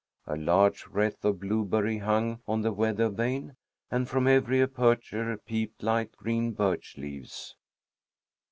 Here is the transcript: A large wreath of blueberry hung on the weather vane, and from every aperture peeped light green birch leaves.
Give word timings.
A 0.25 0.35
large 0.35 0.87
wreath 0.87 1.23
of 1.23 1.39
blueberry 1.41 1.99
hung 1.99 2.41
on 2.47 2.63
the 2.63 2.71
weather 2.73 3.07
vane, 3.07 3.55
and 3.91 4.09
from 4.09 4.25
every 4.27 4.59
aperture 4.59 5.37
peeped 5.37 5.83
light 5.83 6.11
green 6.17 6.53
birch 6.53 6.97
leaves. 6.97 7.55